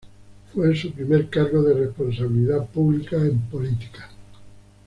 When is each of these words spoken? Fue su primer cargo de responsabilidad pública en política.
Fue 0.51 0.75
su 0.75 0.91
primer 0.93 1.29
cargo 1.29 1.61
de 1.61 1.75
responsabilidad 1.75 2.65
pública 2.65 3.17
en 3.17 3.39
política. 3.41 4.09